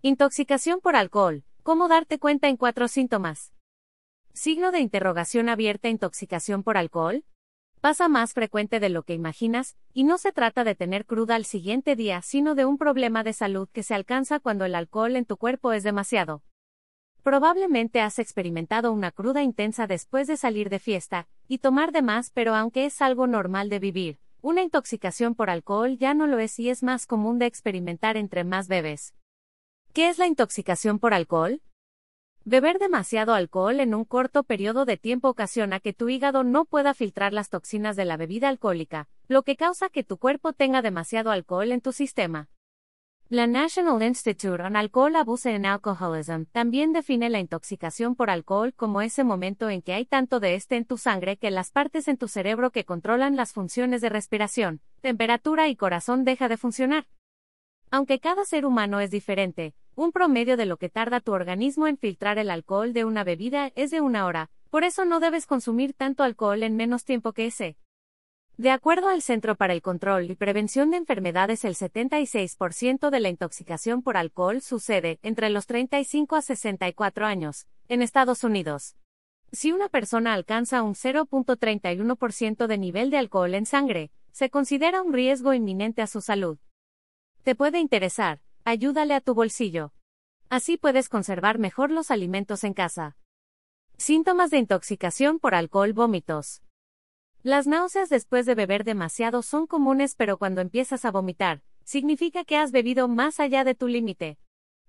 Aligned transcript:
Intoxicación 0.00 0.78
por 0.80 0.94
alcohol. 0.94 1.42
¿Cómo 1.64 1.88
darte 1.88 2.20
cuenta 2.20 2.46
en 2.46 2.56
cuatro 2.56 2.86
síntomas? 2.86 3.52
Signo 4.32 4.70
de 4.70 4.78
interrogación 4.78 5.48
abierta 5.48 5.88
intoxicación 5.88 6.62
por 6.62 6.76
alcohol. 6.76 7.24
Pasa 7.80 8.06
más 8.06 8.32
frecuente 8.32 8.78
de 8.78 8.90
lo 8.90 9.02
que 9.02 9.14
imaginas, 9.14 9.76
y 9.92 10.04
no 10.04 10.16
se 10.18 10.30
trata 10.30 10.62
de 10.62 10.76
tener 10.76 11.04
cruda 11.04 11.34
al 11.34 11.44
siguiente 11.44 11.96
día, 11.96 12.22
sino 12.22 12.54
de 12.54 12.64
un 12.64 12.78
problema 12.78 13.24
de 13.24 13.32
salud 13.32 13.68
que 13.72 13.82
se 13.82 13.96
alcanza 13.96 14.38
cuando 14.38 14.64
el 14.64 14.76
alcohol 14.76 15.16
en 15.16 15.24
tu 15.24 15.36
cuerpo 15.36 15.72
es 15.72 15.82
demasiado. 15.82 16.44
Probablemente 17.24 18.00
has 18.00 18.20
experimentado 18.20 18.92
una 18.92 19.10
cruda 19.10 19.42
intensa 19.42 19.88
después 19.88 20.28
de 20.28 20.36
salir 20.36 20.70
de 20.70 20.78
fiesta, 20.78 21.26
y 21.48 21.58
tomar 21.58 21.90
de 21.90 22.02
más, 22.02 22.30
pero 22.30 22.54
aunque 22.54 22.84
es 22.84 23.02
algo 23.02 23.26
normal 23.26 23.68
de 23.68 23.80
vivir, 23.80 24.20
una 24.42 24.62
intoxicación 24.62 25.34
por 25.34 25.50
alcohol 25.50 25.98
ya 25.98 26.14
no 26.14 26.28
lo 26.28 26.38
es 26.38 26.56
y 26.60 26.70
es 26.70 26.84
más 26.84 27.04
común 27.04 27.40
de 27.40 27.46
experimentar 27.46 28.16
entre 28.16 28.44
más 28.44 28.68
bebes. 28.68 29.12
¿Qué 29.98 30.08
es 30.08 30.18
la 30.18 30.28
intoxicación 30.28 31.00
por 31.00 31.12
alcohol? 31.12 31.60
Beber 32.44 32.78
demasiado 32.78 33.34
alcohol 33.34 33.80
en 33.80 33.96
un 33.96 34.04
corto 34.04 34.44
periodo 34.44 34.84
de 34.84 34.96
tiempo 34.96 35.28
ocasiona 35.28 35.80
que 35.80 35.92
tu 35.92 36.08
hígado 36.08 36.44
no 36.44 36.66
pueda 36.66 36.94
filtrar 36.94 37.32
las 37.32 37.50
toxinas 37.50 37.96
de 37.96 38.04
la 38.04 38.16
bebida 38.16 38.48
alcohólica, 38.48 39.08
lo 39.26 39.42
que 39.42 39.56
causa 39.56 39.88
que 39.88 40.04
tu 40.04 40.16
cuerpo 40.16 40.52
tenga 40.52 40.82
demasiado 40.82 41.32
alcohol 41.32 41.72
en 41.72 41.80
tu 41.80 41.90
sistema. 41.90 42.48
La 43.28 43.48
National 43.48 44.00
Institute 44.04 44.62
on 44.62 44.76
Alcohol 44.76 45.16
Abuse 45.16 45.52
and 45.52 45.66
Alcoholism 45.66 46.44
también 46.52 46.92
define 46.92 47.28
la 47.28 47.40
intoxicación 47.40 48.14
por 48.14 48.30
alcohol 48.30 48.74
como 48.74 49.02
ese 49.02 49.24
momento 49.24 49.68
en 49.68 49.82
que 49.82 49.94
hay 49.94 50.06
tanto 50.06 50.38
de 50.38 50.54
este 50.54 50.76
en 50.76 50.84
tu 50.84 50.96
sangre 50.96 51.38
que 51.38 51.50
las 51.50 51.72
partes 51.72 52.06
en 52.06 52.18
tu 52.18 52.28
cerebro 52.28 52.70
que 52.70 52.84
controlan 52.84 53.34
las 53.34 53.52
funciones 53.52 54.00
de 54.00 54.10
respiración, 54.10 54.80
temperatura 55.00 55.66
y 55.66 55.74
corazón 55.74 56.22
deja 56.22 56.46
de 56.46 56.56
funcionar. 56.56 57.08
Aunque 57.90 58.20
cada 58.20 58.44
ser 58.44 58.64
humano 58.64 59.00
es 59.00 59.10
diferente, 59.10 59.74
un 59.98 60.12
promedio 60.12 60.56
de 60.56 60.64
lo 60.64 60.76
que 60.76 60.88
tarda 60.88 61.18
tu 61.18 61.32
organismo 61.32 61.88
en 61.88 61.98
filtrar 61.98 62.38
el 62.38 62.50
alcohol 62.50 62.92
de 62.92 63.04
una 63.04 63.24
bebida 63.24 63.72
es 63.74 63.90
de 63.90 64.00
una 64.00 64.26
hora, 64.26 64.48
por 64.70 64.84
eso 64.84 65.04
no 65.04 65.18
debes 65.18 65.44
consumir 65.44 65.92
tanto 65.92 66.22
alcohol 66.22 66.62
en 66.62 66.76
menos 66.76 67.04
tiempo 67.04 67.32
que 67.32 67.46
ese. 67.46 67.76
De 68.56 68.70
acuerdo 68.70 69.08
al 69.08 69.22
Centro 69.22 69.56
para 69.56 69.72
el 69.72 69.82
Control 69.82 70.30
y 70.30 70.36
Prevención 70.36 70.92
de 70.92 70.98
Enfermedades, 70.98 71.64
el 71.64 71.74
76% 71.74 73.10
de 73.10 73.20
la 73.20 73.28
intoxicación 73.28 74.02
por 74.02 74.16
alcohol 74.16 74.62
sucede 74.62 75.18
entre 75.22 75.50
los 75.50 75.66
35 75.66 76.36
a 76.36 76.42
64 76.42 77.26
años, 77.26 77.66
en 77.88 78.00
Estados 78.00 78.44
Unidos. 78.44 78.94
Si 79.50 79.72
una 79.72 79.88
persona 79.88 80.32
alcanza 80.32 80.82
un 80.84 80.94
0.31% 80.94 82.68
de 82.68 82.78
nivel 82.78 83.10
de 83.10 83.18
alcohol 83.18 83.52
en 83.54 83.66
sangre, 83.66 84.12
se 84.30 84.48
considera 84.48 85.02
un 85.02 85.12
riesgo 85.12 85.54
inminente 85.54 86.02
a 86.02 86.06
su 86.06 86.20
salud. 86.20 86.58
Te 87.42 87.56
puede 87.56 87.80
interesar, 87.80 88.40
ayúdale 88.64 89.14
a 89.14 89.20
tu 89.20 89.34
bolsillo. 89.34 89.92
Así 90.50 90.78
puedes 90.78 91.10
conservar 91.10 91.58
mejor 91.58 91.90
los 91.90 92.10
alimentos 92.10 92.64
en 92.64 92.72
casa. 92.72 93.18
Síntomas 93.98 94.50
de 94.50 94.56
intoxicación 94.56 95.40
por 95.40 95.54
alcohol 95.54 95.92
vómitos. 95.92 96.62
Las 97.42 97.66
náuseas 97.66 98.08
después 98.08 98.46
de 98.46 98.54
beber 98.54 98.84
demasiado 98.84 99.42
son 99.42 99.66
comunes 99.66 100.14
pero 100.14 100.38
cuando 100.38 100.62
empiezas 100.62 101.04
a 101.04 101.10
vomitar, 101.10 101.62
significa 101.84 102.44
que 102.44 102.56
has 102.56 102.72
bebido 102.72 103.08
más 103.08 103.40
allá 103.40 103.62
de 103.64 103.74
tu 103.74 103.88
límite. 103.88 104.38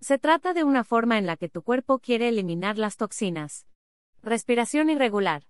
Se 0.00 0.18
trata 0.18 0.54
de 0.54 0.64
una 0.64 0.82
forma 0.82 1.18
en 1.18 1.26
la 1.26 1.36
que 1.36 1.48
tu 1.48 1.62
cuerpo 1.62 2.00
quiere 2.00 2.28
eliminar 2.28 2.76
las 2.76 2.96
toxinas. 2.96 3.66
Respiración 4.22 4.90
irregular. 4.90 5.44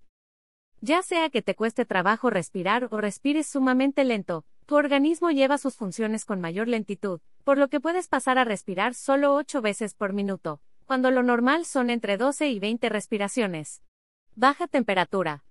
Ya 0.83 1.03
sea 1.03 1.31
que 1.31 1.41
te 1.41 1.55
cueste 1.55 1.87
trabajo 1.87 2.29
respirar 2.29 2.89
o 2.91 2.99
respires 2.99 3.47
sumamente 3.47 4.05
lento, 4.05 4.45
tu 4.67 4.77
organismo 4.77 5.31
lleva 5.31 5.59
sus 5.59 5.77
funciones 5.77 6.25
con 6.25 6.41
mayor 6.41 6.69
lentitud, 6.69 7.21
por 7.45 7.59
lo 7.59 7.69
que 7.69 7.81
puedes 7.81 8.09
pasar 8.09 8.39
a 8.39 8.45
respirar 8.45 8.95
solo 8.95 9.35
8 9.35 9.61
veces 9.61 9.95
por 9.95 10.13
minuto, 10.13 10.61
cuando 10.87 11.11
lo 11.11 11.23
normal 11.23 11.67
son 11.67 11.91
entre 11.91 12.17
12 12.17 12.49
y 12.49 12.59
20 12.59 12.89
respiraciones. 12.89 13.83
Baja 14.35 14.67
temperatura. 14.67 15.45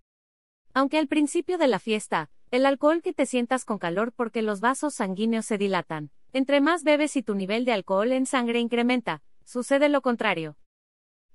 Aunque 0.73 0.97
al 0.97 1.08
principio 1.08 1.58
de 1.58 1.67
la 1.67 1.80
fiesta, 1.80 2.32
el 2.49 2.65
alcohol 2.65 3.02
que 3.02 3.14
te 3.14 3.26
sientas 3.26 3.65
con 3.65 3.77
calor 3.77 4.11
porque 4.11 4.42
los 4.42 4.60
vasos 4.60 4.95
sanguíneos 4.95 5.45
se 5.45 5.58
dilatan, 5.58 6.10
entre 6.33 6.61
más 6.61 6.83
bebes 6.83 7.16
y 7.16 7.21
tu 7.21 7.36
nivel 7.36 7.66
de 7.66 7.73
alcohol 7.73 8.11
en 8.11 8.26
sangre 8.26 8.60
incrementa, 8.60 9.21
sucede 9.43 9.89
lo 9.89 10.02
contrario. 10.02 10.58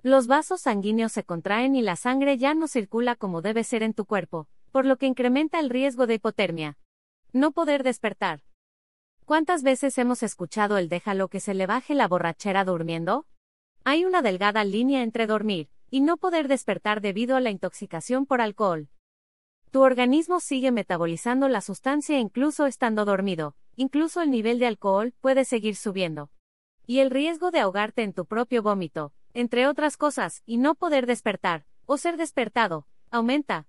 Los 0.03 0.27
vasos 0.27 0.63
sanguíneos 0.63 1.13
se 1.13 1.25
contraen 1.25 1.77
y 1.77 1.83
la 1.83 1.97
sangre 1.97 2.39
ya 2.39 2.55
no 2.55 2.67
circula 2.67 3.15
como 3.15 3.43
debe 3.43 3.63
ser 3.63 3.85
en 3.85 3.95
tu 3.95 4.05
cuerpo, 4.05 4.49
por 4.73 4.87
lo 4.87 4.97
que 4.97 5.07
incrementa 5.07 5.61
el 5.61 5.71
riesgo 5.71 6.07
de 6.07 6.15
hipotermia. 6.15 6.77
No 7.35 7.53
poder 7.53 7.83
despertar. 7.83 8.41
¿Cuántas 9.27 9.63
veces 9.63 9.99
hemos 9.99 10.23
escuchado 10.23 10.79
el 10.79 10.89
déjalo 10.89 11.29
que 11.29 11.41
se 11.41 11.53
le 11.53 11.67
baje 11.67 11.95
la 11.95 12.09
borrachera 12.09 12.65
durmiendo? 12.65 13.27
Hay 13.85 14.07
una 14.07 14.23
delgada 14.23 14.65
línea 14.65 15.03
entre 15.03 15.27
dormir 15.27 15.69
y 15.91 16.01
no 16.01 16.17
poder 16.17 16.49
despertar 16.49 17.03
debido 17.03 17.37
a 17.37 17.41
la 17.41 17.51
intoxicación 17.51 18.25
por 18.25 18.41
alcohol. 18.41 18.89
Tu 19.71 19.83
organismo 19.83 20.41
sigue 20.41 20.73
metabolizando 20.73 21.49
la 21.49 21.61
sustancia 21.61 22.19
incluso 22.19 22.65
estando 22.65 23.05
dormido, 23.05 23.55
incluso 23.77 24.23
el 24.23 24.31
nivel 24.31 24.59
de 24.59 24.67
alcohol 24.67 25.13
puede 25.21 25.45
seguir 25.45 25.77
subiendo. 25.77 26.31
Y 26.87 27.01
el 27.01 27.11
riesgo 27.11 27.51
de 27.51 27.61
ahogarte 27.61 28.05
en 28.05 28.15
tu 28.15 28.25
propio 28.25 28.63
vómito, 28.63 29.13
entre 29.35 29.67
otras 29.67 29.99
cosas, 29.99 30.43
y 30.47 30.57
no 30.57 30.75
poder 30.75 31.05
despertar, 31.05 31.67
o 31.85 31.99
ser 31.99 32.17
despertado, 32.17 32.87
aumenta. 33.11 33.67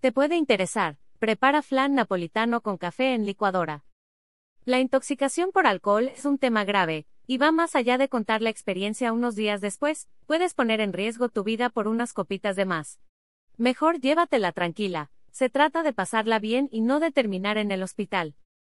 Te 0.00 0.12
puede 0.12 0.36
interesar, 0.36 0.98
prepara 1.20 1.60
flan 1.60 1.94
napolitano 1.94 2.62
con 2.62 2.78
café 2.78 3.12
en 3.12 3.26
licuadora. 3.26 3.84
La 4.64 4.80
intoxicación 4.80 5.52
por 5.52 5.66
alcohol 5.66 6.08
es 6.08 6.24
un 6.24 6.38
tema 6.38 6.64
grave, 6.64 7.06
y 7.26 7.36
va 7.36 7.52
más 7.52 7.76
allá 7.76 7.98
de 7.98 8.08
contar 8.08 8.40
la 8.40 8.48
experiencia 8.48 9.12
unos 9.12 9.36
días 9.36 9.60
después, 9.60 10.08
puedes 10.24 10.54
poner 10.54 10.80
en 10.80 10.94
riesgo 10.94 11.28
tu 11.28 11.44
vida 11.44 11.68
por 11.68 11.88
unas 11.88 12.14
copitas 12.14 12.56
de 12.56 12.64
más. 12.64 13.00
Mejor 13.58 14.00
llévatela 14.00 14.52
tranquila, 14.52 15.10
se 15.30 15.50
trata 15.50 15.82
de 15.82 15.92
pasarla 15.92 16.38
bien 16.38 16.70
y 16.72 16.80
no 16.80 17.00
de 17.00 17.10
terminar 17.10 17.58
en 17.58 17.70
el 17.70 17.82
hospital. 17.82 18.34